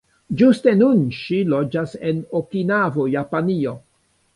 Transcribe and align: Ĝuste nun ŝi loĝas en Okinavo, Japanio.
Ĝuste 0.37 0.73
nun 0.79 1.03
ŝi 1.19 1.43
loĝas 1.53 1.95
en 2.13 2.25
Okinavo, 2.43 3.11
Japanio. 3.19 3.81